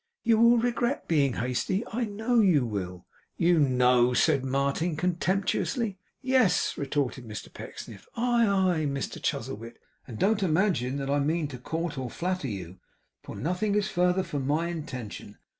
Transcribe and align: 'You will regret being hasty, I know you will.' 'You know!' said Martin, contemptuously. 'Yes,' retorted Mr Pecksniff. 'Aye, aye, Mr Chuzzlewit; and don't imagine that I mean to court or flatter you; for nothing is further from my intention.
'You 0.23 0.39
will 0.39 0.57
regret 0.57 1.07
being 1.07 1.33
hasty, 1.33 1.83
I 1.93 2.05
know 2.05 2.39
you 2.39 2.65
will.' 2.65 3.05
'You 3.37 3.59
know!' 3.59 4.15
said 4.15 4.43
Martin, 4.43 4.95
contemptuously. 4.95 5.99
'Yes,' 6.23 6.75
retorted 6.75 7.23
Mr 7.27 7.53
Pecksniff. 7.53 8.07
'Aye, 8.15 8.47
aye, 8.47 8.85
Mr 8.87 9.21
Chuzzlewit; 9.21 9.77
and 10.07 10.17
don't 10.17 10.41
imagine 10.41 10.97
that 10.97 11.11
I 11.11 11.19
mean 11.19 11.47
to 11.49 11.59
court 11.59 11.99
or 11.99 12.09
flatter 12.09 12.47
you; 12.47 12.79
for 13.21 13.35
nothing 13.35 13.75
is 13.75 13.89
further 13.89 14.23
from 14.23 14.47
my 14.47 14.69
intention. 14.69 15.37